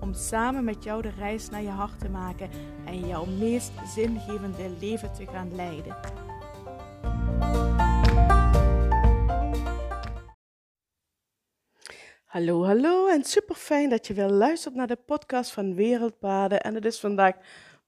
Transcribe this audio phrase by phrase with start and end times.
[0.00, 2.50] Om samen met jou de reis naar je hart te maken
[2.86, 5.96] en jouw meest zingevende leven te gaan leiden.
[12.24, 16.60] Hallo, hallo en super fijn dat je weer luistert naar de podcast van Wereldpaden.
[16.60, 17.34] En het is vandaag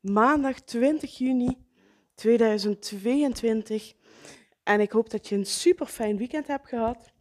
[0.01, 1.66] maandag 20 juni
[2.15, 3.93] 2022.
[4.63, 7.13] En ik hoop dat je een super fijn weekend hebt gehad.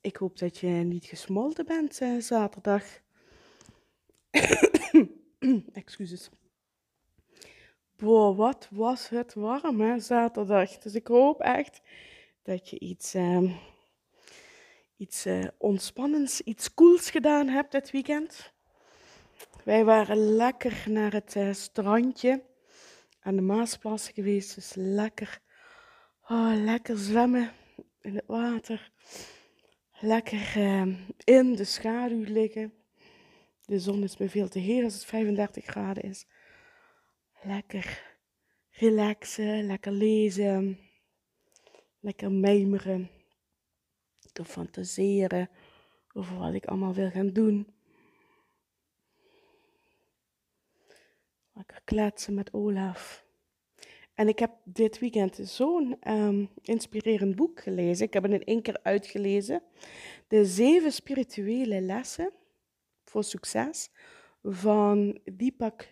[0.00, 3.01] Ik hoop dat je niet gesmolten bent eh, zaterdag.
[5.72, 6.30] Excuses.
[7.96, 10.78] Boah, wat was het warm hè, zaterdag.
[10.78, 11.80] Dus ik hoop echt
[12.42, 13.52] dat je iets, uh,
[14.96, 18.52] iets uh, ontspannends, iets cools gedaan hebt dit weekend.
[19.64, 22.42] Wij waren lekker naar het uh, strandje
[23.20, 24.54] aan de Maasplas geweest.
[24.54, 25.40] Dus lekker,
[26.28, 27.52] oh, lekker zwemmen
[28.00, 28.90] in het water.
[30.00, 30.86] Lekker uh,
[31.24, 32.81] in de schaduw liggen.
[33.64, 36.26] De zon is me veel te heet als het 35 graden is.
[37.42, 38.16] Lekker
[38.70, 40.78] relaxen, lekker lezen,
[42.00, 43.10] lekker mijmeren,
[44.32, 45.50] te fantaseren
[46.12, 47.66] over wat ik allemaal wil gaan doen.
[51.52, 53.24] Lekker kletsen met Olaf.
[54.14, 58.06] En ik heb dit weekend zo'n um, inspirerend boek gelezen.
[58.06, 59.62] Ik heb het in één keer uitgelezen.
[60.28, 62.32] De zeven spirituele lessen
[63.12, 63.90] voor succes
[64.42, 65.88] van Deepak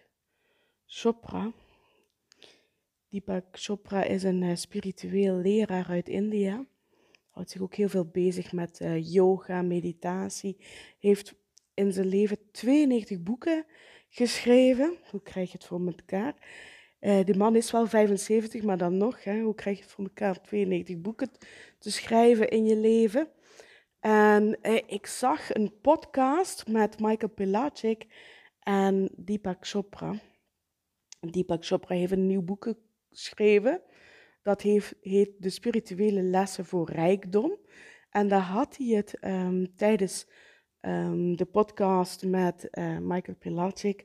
[0.87, 1.53] Chopra.
[3.09, 6.67] Deepak Chopra is een uh, spiritueel leraar uit India.
[7.31, 10.57] Houdt zich ook heel veel bezig met uh, yoga, meditatie.
[10.99, 11.35] Heeft
[11.75, 13.67] in zijn leven 92 boeken
[14.09, 14.97] geschreven.
[15.11, 16.35] Hoe krijg je het voor elkaar?
[17.01, 19.25] Uh, de man is wel 75, maar dan nog.
[19.25, 21.31] Hè, hoe krijg je het voor elkaar 92 boeken
[21.79, 23.29] te schrijven in je leven?
[24.01, 28.07] En uh, ik zag een podcast met Michael Pilacic
[28.61, 30.15] en Deepak Chopra.
[31.21, 32.75] Deepak Chopra heeft een nieuw boek
[33.11, 33.83] geschreven.
[34.43, 37.59] Dat heet De Spirituele Lessen voor Rijkdom.
[38.11, 40.27] En daar had hij het um, tijdens
[40.81, 44.05] um, de podcast met uh, Michael Pilacic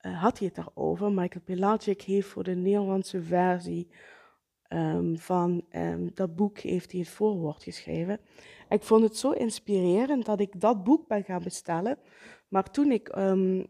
[0.00, 1.12] uh, had hij het daarover.
[1.12, 3.90] Michael Pelagic heeft voor de Nederlandse versie
[4.72, 8.20] um, van um, dat boek heeft hij het voorwoord geschreven.
[8.68, 11.98] Ik vond het zo inspirerend dat ik dat boek ben gaan bestellen.
[12.48, 13.66] Maar toen ik um,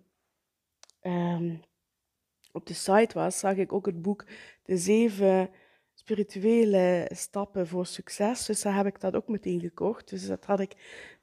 [2.52, 4.26] op de site was, zag ik ook het boek
[4.62, 5.50] De Zeven
[5.94, 8.46] Spirituele Stappen voor Succes.
[8.46, 10.08] Dus daar heb ik dat ook meteen gekocht.
[10.08, 10.74] Dus dat had ik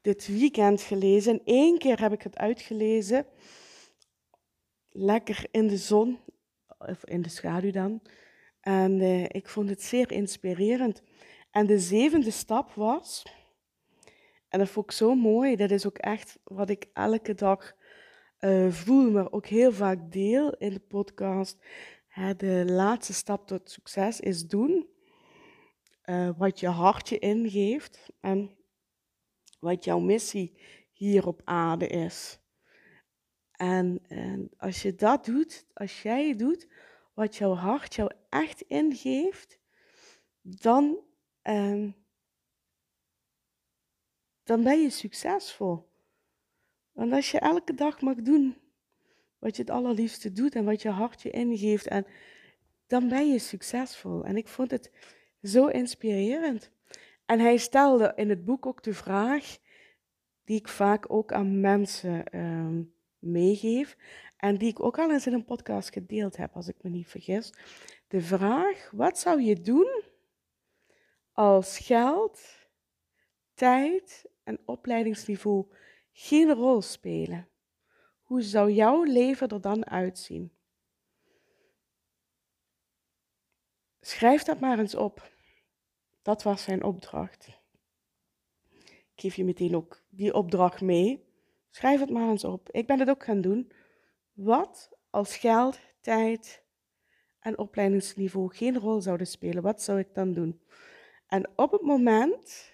[0.02, 1.42] dit weekend gelezen.
[1.46, 3.26] Eén keer heb ik het uitgelezen
[4.90, 6.20] lekker in de zon,
[6.78, 8.02] of in de schaduw dan.
[8.68, 11.02] En uh, ik vond het zeer inspirerend.
[11.52, 13.26] En de zevende stap was,
[14.50, 17.76] en dat vond ik zo mooi, dat is ook echt wat ik elke dag
[18.40, 21.58] uh, voel, maar ook heel vaak deel in de podcast.
[22.38, 24.88] De laatste stap tot succes is doen
[26.06, 28.58] uh, wat je hartje ingeeft en
[29.60, 30.60] wat jouw missie
[30.92, 32.40] hier op aarde is.
[33.52, 36.68] En, en als je dat doet, als jij doet
[37.18, 39.60] wat jouw hart jou echt ingeeft,
[40.42, 40.98] dan,
[41.44, 41.96] um,
[44.44, 45.90] dan ben je succesvol.
[46.92, 48.58] Want als je elke dag mag doen
[49.40, 52.06] wat je het allerliefste doet en wat je hart je ingeeft, en
[52.88, 54.26] dan ben je succesvol.
[54.26, 54.92] En ik vond het
[55.42, 56.72] zo inspirerend.
[57.26, 59.58] En hij stelde in het boek ook de vraag,
[60.44, 63.98] die ik vaak ook aan mensen um, meegeef
[64.38, 67.08] en die ik ook al eens in een podcast gedeeld heb, als ik me niet
[67.08, 67.54] vergis.
[68.08, 70.04] De vraag: wat zou je doen
[71.32, 72.42] als geld,
[73.54, 75.66] tijd en opleidingsniveau
[76.12, 77.48] geen rol spelen?
[78.22, 80.52] Hoe zou jouw leven er dan uitzien?
[84.00, 85.32] Schrijf dat maar eens op.
[86.22, 87.48] Dat was zijn opdracht.
[89.14, 91.26] Ik geef je meteen ook die opdracht mee.
[91.70, 92.70] Schrijf het maar eens op.
[92.72, 93.72] Ik ben het ook gaan doen.
[94.38, 96.64] Wat als geld, tijd
[97.40, 100.62] en opleidingsniveau geen rol zouden spelen, wat zou ik dan doen?
[101.28, 102.72] En op het moment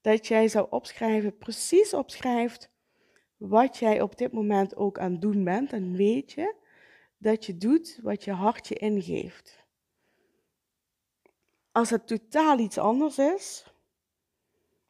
[0.00, 2.70] dat jij zou opschrijven, precies opschrijft
[3.36, 6.54] wat jij op dit moment ook aan het doen bent, dan weet je
[7.18, 9.58] dat je doet wat je hartje ingeeft.
[11.72, 13.64] als het totaal iets anders is,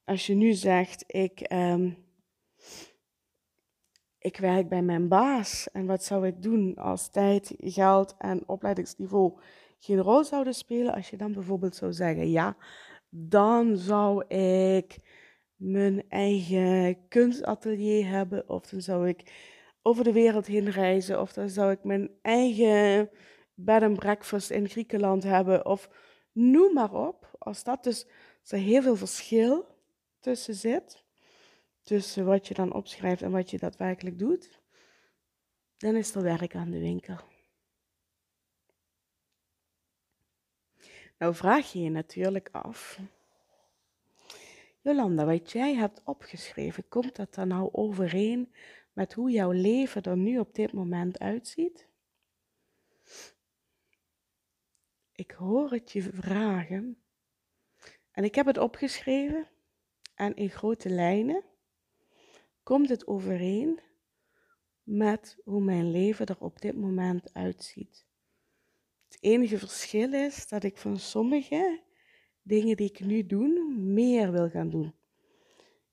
[0.05, 1.91] als je nu zegt, ik, ehm,
[4.20, 9.40] ik werk bij mijn baas en wat zou ik doen als tijd, geld en opleidingsniveau
[9.78, 10.94] geen rol zouden spelen?
[10.94, 12.56] Als je dan bijvoorbeeld zou zeggen, ja,
[13.08, 14.96] dan zou ik
[15.56, 19.32] mijn eigen kunstatelier hebben, of dan zou ik
[19.82, 23.11] over de wereld heen reizen, of dan zou ik mijn eigen
[23.55, 25.88] bed and breakfast in Griekenland hebben, of
[26.32, 27.37] noem maar op.
[27.38, 28.06] Als dat dus
[28.46, 29.66] er heel veel verschil
[30.20, 31.05] tussen zit,
[31.90, 34.60] tussen wat je dan opschrijft en wat je daadwerkelijk doet,
[35.76, 37.16] dan is er werk aan de winkel.
[41.19, 42.98] Nou vraag je je natuurlijk af,
[44.81, 48.52] Jolanda, wat jij hebt opgeschreven, komt dat dan nou overeen
[48.92, 51.88] met hoe jouw leven er nu op dit moment uitziet?
[55.12, 57.02] Ik hoor het je vragen
[58.10, 59.48] en ik heb het opgeschreven
[60.14, 61.48] en in grote lijnen
[62.62, 63.81] komt het overeen
[64.83, 68.07] met hoe mijn leven er op dit moment uitziet.
[69.09, 71.83] Het enige verschil is dat ik van sommige
[72.43, 74.95] dingen die ik nu doe, meer wil gaan doen.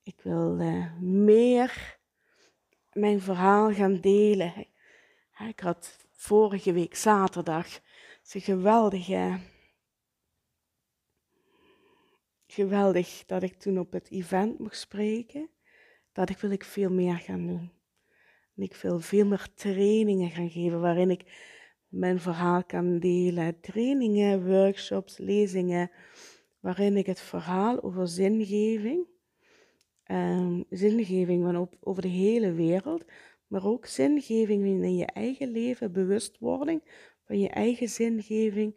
[0.02, 1.98] Ik wil uh, meer
[2.92, 4.66] mijn verhaal gaan delen.
[5.48, 7.80] Ik had vorige week zaterdag
[8.32, 9.40] een geweldige.
[12.46, 15.50] Geweldig dat ik toen op het event mocht spreken.
[16.26, 17.70] Dat wil ik veel meer gaan doen.
[18.56, 21.22] En ik wil veel meer trainingen gaan geven waarin ik
[21.88, 23.60] mijn verhaal kan delen.
[23.60, 25.90] Trainingen, workshops, lezingen
[26.60, 29.06] waarin ik het verhaal over zingeving,
[30.10, 33.04] um, zingeving van op, over de hele wereld,
[33.46, 36.82] maar ook zingeving in je eigen leven, bewustwording
[37.26, 38.74] van je eigen zingeving,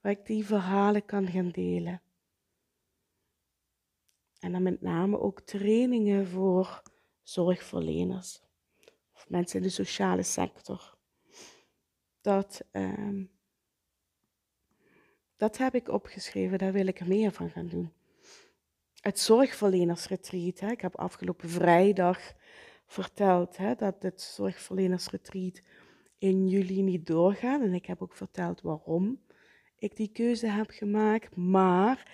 [0.00, 2.02] waar ik die verhalen kan gaan delen.
[4.40, 6.82] En dan met name ook trainingen voor
[7.22, 8.42] zorgverleners
[9.14, 10.96] of mensen in de sociale sector.
[12.20, 13.36] Dat um,
[15.36, 17.92] dat heb ik opgeschreven, daar wil ik er meer van gaan doen.
[19.00, 20.60] Het zorgverlenersretreat.
[20.60, 20.70] Hè.
[20.70, 22.32] Ik heb afgelopen vrijdag
[22.86, 25.60] verteld hè, dat het zorgverlenersretreat
[26.18, 27.60] in juli niet doorgaat.
[27.60, 29.20] En ik heb ook verteld waarom
[29.78, 31.36] ik die keuze heb gemaakt.
[31.36, 32.10] Maar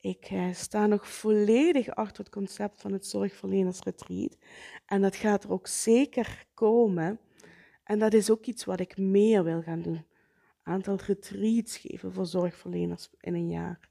[0.00, 4.36] ik eh, sta nog volledig achter het concept van het zorgverlenersretreat.
[4.86, 7.20] En dat gaat er ook zeker komen.
[7.84, 10.06] En dat is ook iets wat ik meer wil gaan doen
[10.68, 13.88] aantal retreats geven voor zorgverleners in een jaar.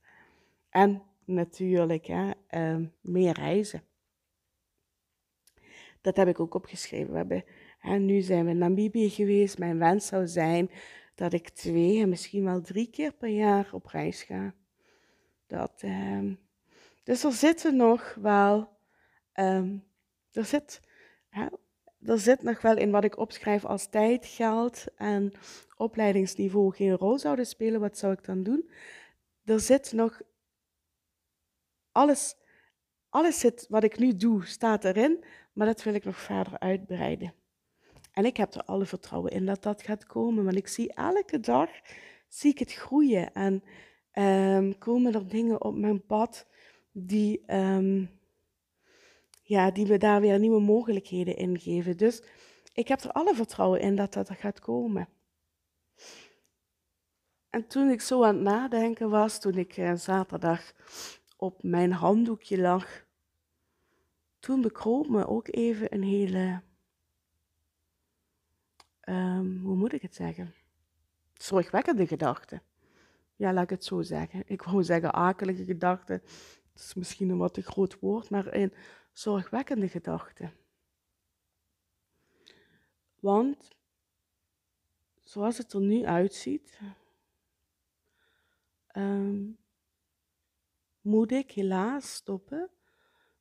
[0.70, 3.84] En natuurlijk hè, uh, meer reizen.
[6.02, 7.12] Dat heb ik ook opgeschreven.
[7.12, 7.44] We hebben,
[7.80, 9.58] hè, nu zijn we in Namibië geweest.
[9.58, 10.70] Mijn wens zou zijn
[11.16, 14.54] dat ik twee en misschien wel drie keer per jaar op reis ga.
[15.48, 16.34] Dat, uh,
[17.04, 18.78] dus er zitten nog wel,
[19.34, 19.84] um,
[20.32, 20.82] er zit,
[21.30, 21.46] hè,
[22.02, 25.34] er zit nog wel in wat ik opschrijf als tijd, geld en
[25.78, 28.70] opleidingsniveau geen rol zouden spelen, wat zou ik dan doen?
[29.46, 30.22] Er zit nog
[31.92, 32.36] alles,
[33.10, 35.24] alles zit, wat ik nu doe, staat erin,
[35.54, 37.34] maar dat wil ik nog verder uitbreiden.
[38.12, 41.40] En ik heb er alle vertrouwen in dat dat gaat komen, want ik zie elke
[41.40, 41.70] dag
[42.28, 43.64] zie ik het groeien en
[44.18, 46.48] um, komen er dingen op mijn pad
[46.92, 48.20] die, um,
[49.42, 51.98] ja, die me daar weer nieuwe mogelijkheden in geven.
[51.98, 52.24] Dus
[52.74, 55.10] ik heb er alle vertrouwen in dat dat gaat komen.
[57.50, 60.74] En toen ik zo aan het nadenken was, toen ik uh, zaterdag
[61.38, 63.06] op mijn handdoekje lag,
[64.40, 66.62] toen bekroop me ook even een hele,
[69.10, 70.54] um, hoe moet ik het zeggen,
[71.34, 72.62] zorgwekkende gedachte.
[73.38, 74.44] Ja, laat ik het zo zeggen.
[74.46, 76.22] Ik wou zeggen akelige gedachte,
[76.74, 78.74] dat is misschien een wat te groot woord, maar een
[79.12, 80.52] zorgwekkende gedachte.
[83.20, 83.76] Want
[85.24, 86.80] zoals het er nu uitziet,
[88.94, 89.58] um,
[91.02, 92.70] moet ik helaas stoppen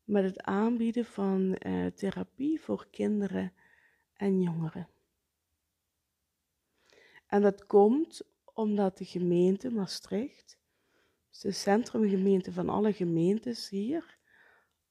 [0.04, 3.52] met het aanbieden van uh, therapie voor kinderen
[4.12, 4.88] en jongeren.
[7.26, 10.58] En dat komt omdat de gemeente Maastricht,
[11.30, 14.18] dus de centrumgemeente van alle gemeentes hier,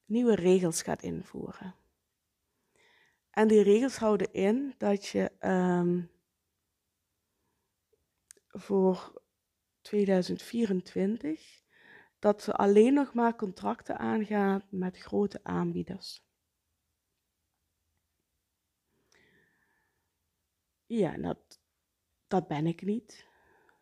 [0.05, 1.75] nieuwe regels gaat invoeren.
[3.29, 6.12] En die regels houden in dat je um,
[8.48, 9.22] voor
[9.81, 11.62] 2024
[12.19, 16.24] dat ze alleen nog maar contracten aangaan met grote aanbieders.
[20.86, 21.60] Ja, dat,
[22.27, 23.34] dat ben ik niet.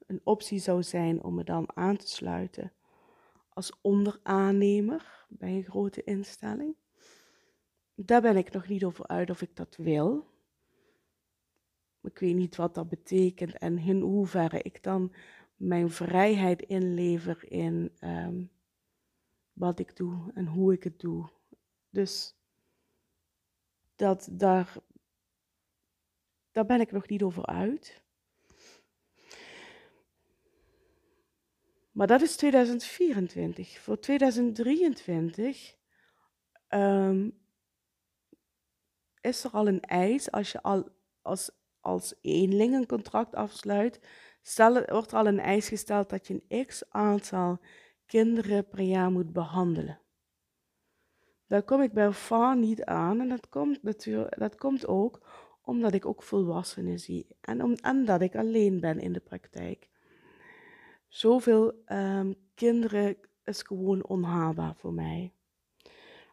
[0.08, 2.72] Een optie zou zijn om me dan aan te sluiten
[3.50, 6.76] als onderaannemer bij een grote instelling.
[7.96, 10.32] Daar ben ik nog niet over uit of ik dat wil.
[12.02, 15.14] Ik weet niet wat dat betekent en in hoeverre ik dan
[15.56, 18.46] mijn vrijheid inlever in ehm,
[19.54, 21.30] wat ik doe en hoe ik het doe.
[21.90, 22.36] Dus
[23.96, 24.76] dat, daar,
[26.52, 28.03] daar ben ik nog niet over uit.
[31.94, 33.80] Maar dat is 2024.
[33.80, 35.76] Voor 2023
[36.68, 37.30] ehm,
[39.22, 40.90] is er al een eis als je al
[41.22, 44.00] als, als eenling een contract afsluit.
[44.88, 47.60] Wordt er al een eis gesteld dat je een x aantal
[48.06, 50.00] kinderen per jaar moet behandelen.
[51.48, 55.22] Daar kom ik bij far niet aan en dat komt, natuurlijk, dat komt ook
[55.62, 59.90] omdat ik ook volwassenen zie en, om, en dat ik alleen ben in de praktijk.
[61.14, 65.34] Zoveel um, kinderen is gewoon onhaalbaar voor mij.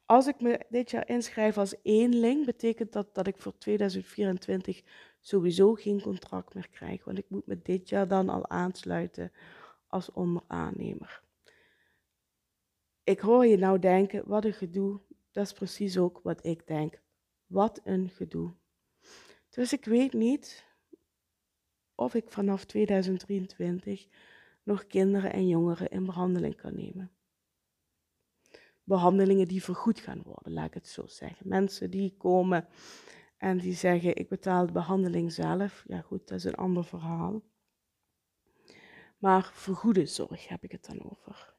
[0.07, 4.83] Als ik me dit jaar inschrijf als eenling, betekent dat dat ik voor 2024
[5.21, 7.05] sowieso geen contract meer krijg.
[7.05, 9.33] Want ik moet me dit jaar dan al aansluiten
[9.87, 11.23] als onderaannemer.
[13.05, 15.01] Ik hoor je nou denken, wat een gedoe.
[15.33, 17.01] Dat is precies ook wat ik denk.
[17.47, 18.53] Wat een gedoe.
[19.51, 20.65] Dus ik weet niet
[21.95, 24.09] of ik vanaf 2023
[24.71, 27.11] nog kinderen en jongeren in behandeling kan nemen.
[28.83, 31.49] Behandelingen die vergoed gaan worden, laat ik het zo zeggen.
[31.49, 32.69] Mensen die komen
[33.37, 35.85] en die zeggen: Ik betaal de behandeling zelf.
[35.87, 37.43] Ja, goed, dat is een ander verhaal.
[39.19, 41.55] Maar vergoede zorg heb ik het dan over.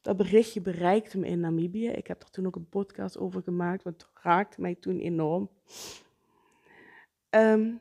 [0.00, 1.88] Dat berichtje bereikte me in Namibië.
[1.88, 5.50] Ik heb er toen ook een podcast over gemaakt, want het raakte mij toen enorm.
[7.30, 7.80] Um,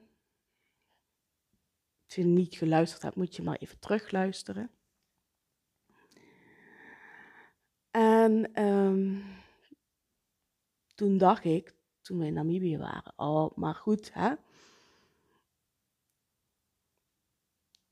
[2.16, 4.72] als je niet geluisterd hebt, moet je maar even terugluisteren.
[7.92, 9.24] En um,
[10.96, 14.34] toen dacht ik, toen we in Namibië waren, oh, maar goed, hè.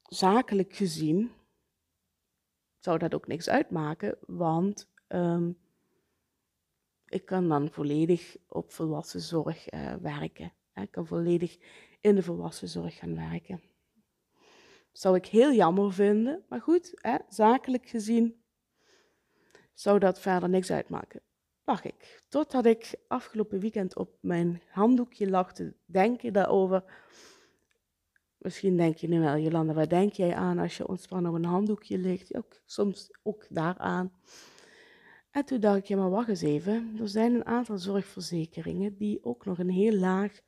[0.04, 1.32] Zakelijk gezien
[2.80, 5.58] zou dat ook niks uitmaken, want um,
[7.06, 10.54] ik kan dan volledig op volwassen zorg uh, werken.
[10.74, 11.58] Ik kan volledig
[12.02, 13.73] in de volwassen zorg gaan werken.
[14.94, 18.44] Zou ik heel jammer vinden, maar goed, hè, zakelijk gezien
[19.74, 21.22] zou dat verder niks uitmaken.
[21.64, 22.24] Dacht ik.
[22.30, 26.84] Totdat ik afgelopen weekend op mijn handdoekje lag te denken daarover.
[28.38, 31.46] Misschien denk je nu wel, Jolanda, waar denk jij aan als je ontspannen op een
[31.46, 32.36] handdoekje ligt?
[32.36, 34.14] Ook, soms ook daaraan.
[35.32, 36.96] En toen dacht ik, ja maar wacht eens even.
[37.00, 40.40] Er zijn een aantal zorgverzekeringen die ook nog een heel laag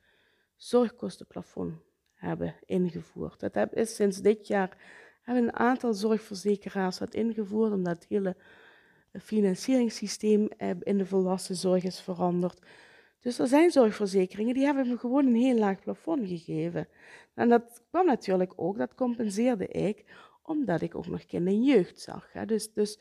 [0.56, 1.85] zorgkostenplafond
[2.26, 3.40] hebben ingevoerd.
[3.40, 4.76] Dat is sinds dit jaar
[5.22, 8.36] hebben een aantal zorgverzekeraars dat ingevoerd, omdat het hele
[9.20, 12.60] financieringssysteem eh, in de volwassen zorg is veranderd.
[13.20, 16.88] Dus er zijn zorgverzekeringen die hebben me gewoon een heel laag plafond gegeven.
[17.34, 20.04] En dat kwam natuurlijk ook, dat compenseerde ik,
[20.42, 22.32] omdat ik ook nog kind en jeugd zag.
[22.32, 22.46] Hè.
[22.46, 22.98] Dus, dus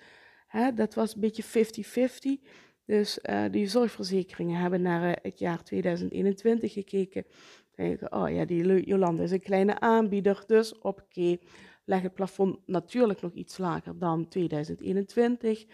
[0.48, 1.44] hè, dat was een beetje
[2.40, 2.42] 50-50.
[2.86, 7.26] Dus uh, die zorgverzekeringen hebben naar uh, het jaar 2021 gekeken.
[7.76, 11.38] Denken, oh ja, die Jolanda is een kleine aanbieder, dus oké,
[11.86, 15.66] leg het plafond natuurlijk nog iets lager dan 2021.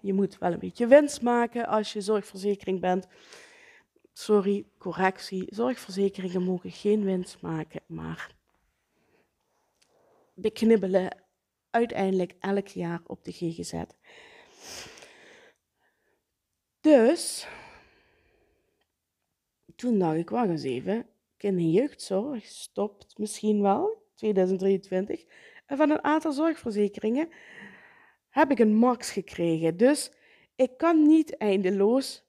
[0.00, 3.06] je moet wel een beetje winst maken als je zorgverzekering bent.
[4.12, 5.46] Sorry, correctie.
[5.54, 8.34] Zorgverzekeringen mogen geen winst maken, maar
[10.34, 11.16] beknibbelen
[11.70, 13.82] uiteindelijk elk jaar op de GGZ.
[16.80, 17.48] Dus,
[19.76, 21.06] toen dacht ik, wacht eens even,
[21.38, 25.24] kinder- en jeugdzorg stopt misschien wel, 2023.
[25.66, 27.28] En van een aantal zorgverzekeringen
[28.28, 29.76] heb ik een max gekregen.
[29.76, 30.12] Dus
[30.56, 32.26] ik kan niet eindeloos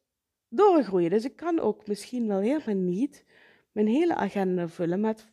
[0.49, 1.09] doorgroeien.
[1.09, 3.25] Dus ik kan ook misschien wel helemaal niet
[3.71, 5.27] mijn hele agenda vullen met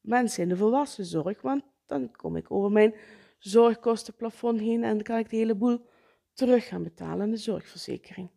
[0.00, 1.40] mensen in de volwassen zorg.
[1.42, 2.94] Want dan kom ik over mijn
[3.38, 5.86] zorgkostenplafond heen en dan kan ik de hele boel
[6.32, 8.30] terug gaan betalen aan de zorgverzekering.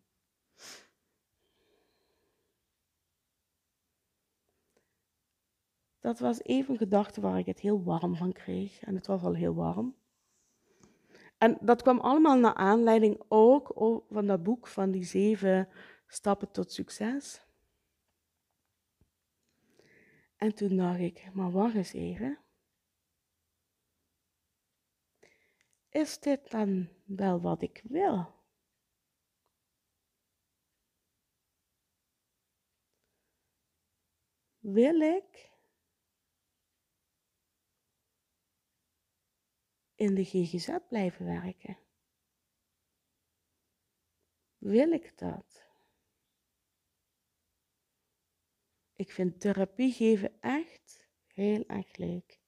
[6.02, 8.82] Dat was even een gedachte waar ik het heel warm van kreeg.
[8.82, 9.96] En het was al heel warm.
[11.38, 13.72] En dat kwam allemaal naar aanleiding ook
[14.08, 15.68] van dat boek van die zeven
[16.06, 17.46] stappen tot succes.
[20.36, 22.38] En toen dacht ik, maar wacht eens even.
[25.88, 28.34] Is dit dan wel wat ik wil?
[34.58, 35.51] Wil ik
[40.02, 41.78] in de GGZ blijven werken?
[44.58, 45.66] Wil ik dat?
[48.92, 52.40] Ik vind therapie geven echt heel erg leuk.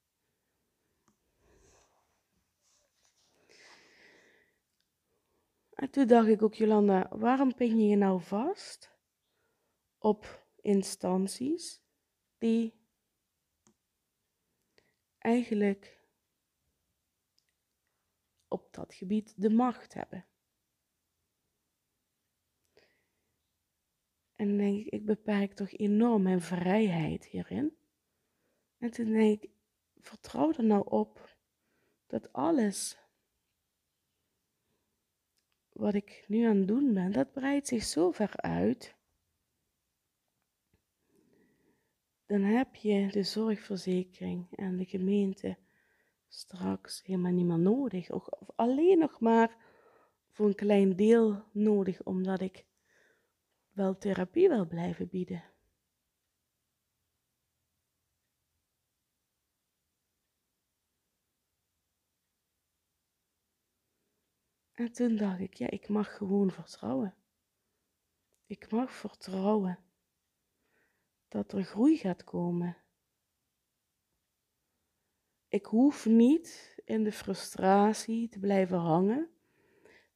[5.71, 8.91] En toen dacht ik ook, Jolanda, waarom pin je je nou vast
[9.99, 11.83] op instanties
[12.39, 12.75] die
[15.19, 15.94] eigenlijk
[18.55, 20.27] op dat gebied de macht hebben?
[24.37, 27.77] En denk ik, ik beperk toch enorm mijn vrijheid hierin.
[28.79, 29.51] En toen denk ik,
[29.97, 31.37] vertrouw er nou op
[32.07, 32.99] dat alles
[35.73, 38.95] wat ik nu aan het doen ben, dat breidt zich zo ver uit.
[42.27, 45.57] Dan heb je de zorgverzekering en de gemeente
[46.35, 48.11] straks helemaal niet meer nodig.
[48.11, 49.57] Of alleen nog maar
[50.31, 52.67] voor een klein deel nodig, omdat ik
[53.73, 55.45] wel therapie wil blijven bieden.
[64.73, 67.15] En toen dacht ik, ja, ik mag gewoon vertrouwen.
[68.47, 69.79] Ik mag vertrouwen
[71.29, 72.84] dat er groei gaat komen.
[75.55, 79.31] Ik hoef niet in de frustratie te blijven hangen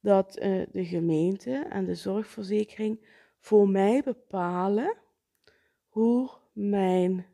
[0.01, 3.07] dat uh, de gemeente en de zorgverzekering
[3.39, 4.97] voor mij bepalen
[5.87, 7.27] hoe mijn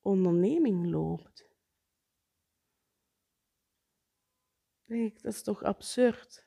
[0.00, 1.48] onderneming loopt.
[4.84, 6.46] Denk dat is toch absurd?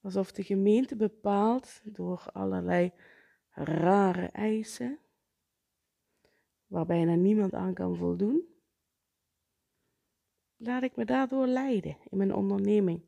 [0.00, 2.92] Alsof de gemeente bepaalt door allerlei
[3.50, 4.98] rare eisen,
[6.74, 8.42] waar bijna niemand aan kan voldoen.
[10.56, 13.02] Laat ik me daardoor leiden in mijn onderneming.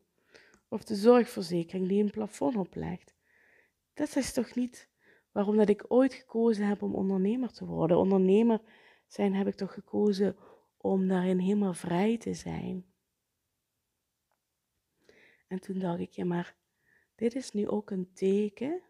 [0.68, 3.14] Of de zorgverzekering die een plafond oplegt.
[3.94, 4.88] Dat is toch niet
[5.32, 7.98] waarom dat ik ooit gekozen heb om ondernemer te worden.
[7.98, 8.60] Ondernemer
[9.06, 10.36] zijn heb ik toch gekozen
[10.76, 12.86] om daarin helemaal vrij te zijn.
[15.46, 16.56] En toen dacht ik, ja maar
[17.14, 18.82] dit is nu ook een teken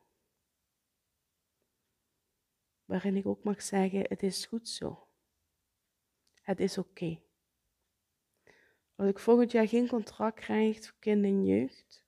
[2.86, 5.08] waarin ik ook mag zeggen, het is goed zo.
[6.42, 7.20] Het is oké.
[8.94, 12.04] Als ik volgend jaar geen contract krijg voor kind en jeugd,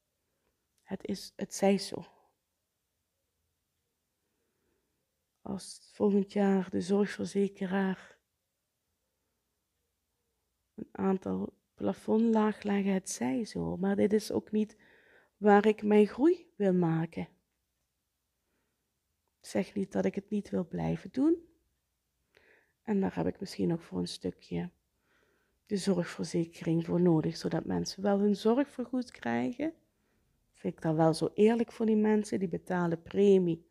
[0.83, 2.07] het, is, het zij zo.
[5.41, 8.19] Als volgend jaar de zorgverzekeraar
[10.75, 13.77] een aantal plafond leggen, het zij zo.
[13.77, 14.77] Maar dit is ook niet
[15.37, 17.29] waar ik mijn groei wil maken.
[19.41, 21.37] Zeg niet dat ik het niet wil blijven doen.
[22.83, 24.71] En daar heb ik misschien ook voor een stukje
[25.69, 29.75] de zorgverzekering voor nodig, zodat mensen wel hun zorg vergoed krijgen.
[30.53, 33.67] Vind ik dat wel zo eerlijk voor die mensen, die betalen premie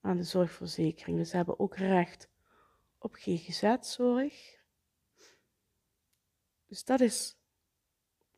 [0.00, 1.18] aan de zorgverzekering.
[1.18, 2.28] Dus ze hebben ook recht
[2.98, 4.60] op GGZ-zorg.
[6.66, 7.36] Dus dat is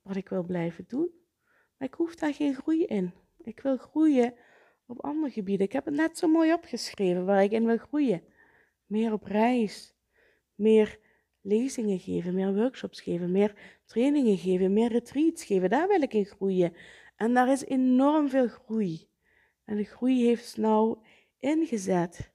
[0.03, 1.11] wat ik wil blijven doen.
[1.77, 3.15] Maar ik hoef daar geen groei in.
[3.39, 4.35] Ik wil groeien
[4.87, 5.67] op andere gebieden.
[5.67, 8.23] Ik heb het net zo mooi opgeschreven waar ik in wil groeien.
[8.87, 9.95] Meer op reis,
[10.55, 10.99] meer
[11.41, 15.71] lezingen geven, meer workshops geven, meer trainingen geven, meer retreats geven.
[15.71, 16.77] Daar wil ik in groeien.
[17.17, 19.09] En daar is enorm veel groei.
[19.65, 20.99] En de groei heeft nou
[21.39, 22.33] ingezet.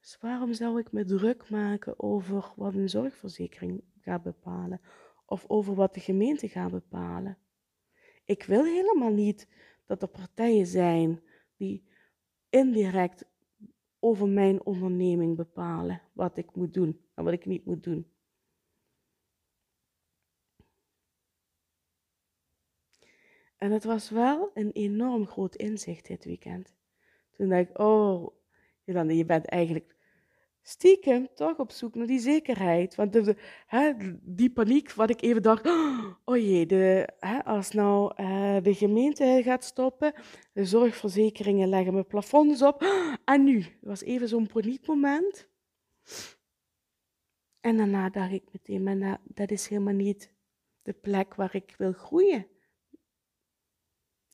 [0.00, 4.80] Dus waarom zou ik me druk maken over wat een zorgverzekering gaat bepalen?
[5.26, 7.38] Of over wat de gemeente gaat bepalen?
[8.24, 9.48] Ik wil helemaal niet
[9.86, 11.22] dat er partijen zijn
[11.56, 11.84] die
[12.48, 13.24] indirect
[13.98, 18.10] over mijn onderneming bepalen wat ik moet doen en wat ik niet moet doen.
[23.56, 26.74] En het was wel een enorm groot inzicht dit weekend.
[27.30, 28.34] Toen dacht ik, oh,
[28.84, 29.95] je bent eigenlijk
[30.68, 32.94] stiekem toch op zoek naar die zekerheid.
[32.94, 35.66] Want de, hè, die paniek, wat ik even dacht,
[36.24, 40.12] oh jee, de, hè, als nou uh, de gemeente gaat stoppen,
[40.52, 42.82] de zorgverzekeringen leggen me plafonds op,
[43.24, 45.48] en nu, het was even zo'n paniekmoment.
[47.60, 50.32] En daarna dacht ik meteen, maar nou, dat is helemaal niet
[50.82, 52.46] de plek waar ik wil groeien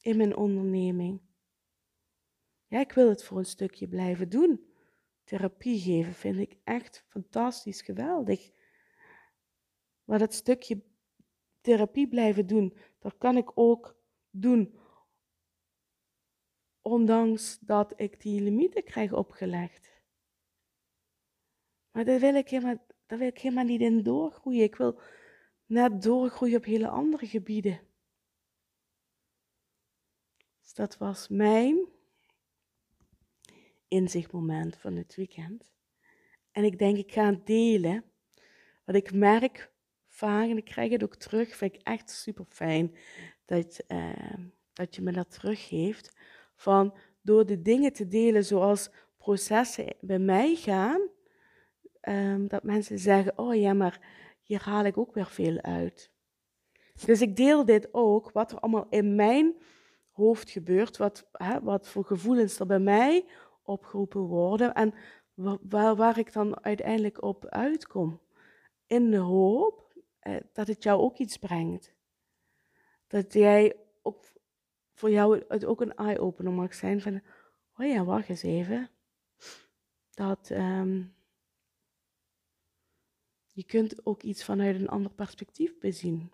[0.01, 1.21] in mijn onderneming.
[2.67, 4.71] Ja, ik wil het voor een stukje blijven doen
[5.25, 8.51] therapie geven vind ik echt fantastisch geweldig.
[10.05, 10.83] Maar dat stukje
[11.61, 13.97] therapie blijven doen, dat kan ik ook
[14.31, 14.79] doen.
[16.81, 19.93] Ondanks dat ik die limieten krijg opgelegd.
[21.91, 24.63] Maar dat wil ik helemaal, daar wil ik helemaal niet in doorgroeien.
[24.63, 25.01] Ik wil
[25.67, 27.81] net doorgroeien op hele andere gebieden.
[30.61, 31.92] Dus dat was mijn
[33.93, 35.73] inzichtmoment van het weekend.
[36.51, 38.05] En ik denk, ik ga delen.
[38.85, 39.73] Wat ik merk
[40.09, 42.95] vaak, en ik krijg het ook terug, vind ik echt super fijn
[43.45, 44.35] dat, uh,
[44.73, 46.17] dat je me dat teruggeeft.
[46.55, 51.01] Van door de dingen te delen zoals processen bij mij gaan,
[52.09, 54.01] um, dat mensen zeggen: Oh ja, maar
[54.43, 56.11] hier haal ik ook weer veel uit.
[57.05, 59.55] Dus ik deel dit ook, wat er allemaal in mijn
[60.11, 63.25] hoofd gebeurt, wat, hè, wat voor gevoelens er bij mij
[63.63, 64.95] opgeroepen worden en
[65.35, 68.21] waar, waar ik dan uiteindelijk op uitkom.
[68.87, 69.83] In de hoop
[70.19, 71.95] eh, dat het jou ook iets brengt.
[73.07, 74.25] Dat jij ook
[74.93, 77.23] voor jou het ook een eye-opener mag zijn van,
[77.77, 78.91] oh ja, wacht eens even.
[80.11, 81.15] Dat um,
[83.47, 86.33] je kunt ook iets vanuit een ander perspectief bezien.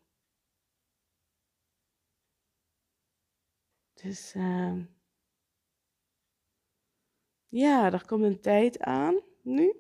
[3.93, 4.77] Dus uh,
[7.49, 9.77] ja, er komt een tijd aan nu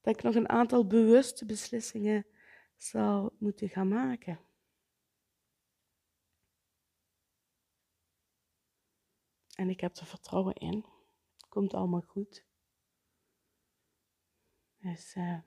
[0.00, 2.26] dat ik nog een aantal bewuste beslissingen
[2.76, 4.40] zal moeten gaan maken.
[9.54, 10.84] En ik heb er vertrouwen in.
[11.48, 12.44] Komt allemaal goed.
[14.78, 15.38] Dus uh,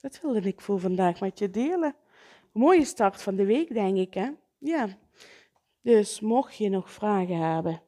[0.00, 1.96] dat wilde ik voor vandaag met je delen.
[2.52, 4.30] Mooie start van de week, denk ik, hè?
[4.58, 4.98] Ja.
[5.80, 7.82] Dus mocht je nog vragen hebben.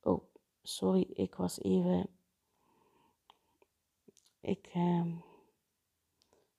[0.00, 0.34] Oh,
[0.68, 2.06] sorry, ik was even.
[4.40, 5.02] Ik uh,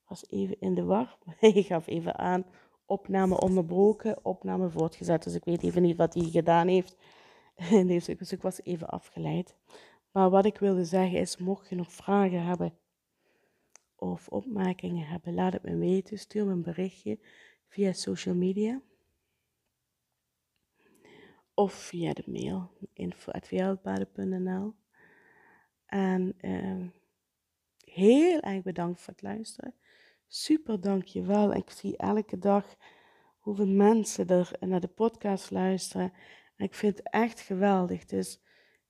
[0.07, 1.17] was even in de war.
[1.39, 2.45] ik gaf even aan
[2.85, 5.23] opname onderbroken, opname voortgezet.
[5.23, 6.97] Dus ik weet even niet wat hij gedaan heeft.
[7.87, 9.55] Dus ik was even afgeleid.
[10.11, 12.73] Maar wat ik wilde zeggen is, mocht je nog vragen hebben
[13.95, 16.17] of opmerkingen hebben, laat het me weten.
[16.17, 17.19] Stuur me een berichtje
[17.67, 18.35] via social
[21.59, 24.75] Of via de mail info.wereldpaden.nl
[25.85, 26.87] En uh,
[27.83, 29.73] heel erg bedankt voor het luisteren.
[30.27, 31.53] Super dankjewel.
[31.53, 32.75] Ik zie elke dag
[33.39, 36.13] hoeveel mensen er naar de podcast luisteren.
[36.55, 38.05] En ik vind het echt geweldig.
[38.05, 38.41] Dus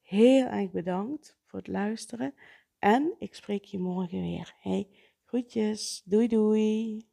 [0.02, 2.34] heel erg bedankt voor het luisteren.
[2.80, 4.56] En ik spreek je morgen weer.
[4.60, 4.90] Hey,
[5.26, 6.02] groetjes.
[6.06, 7.08] Doei doei.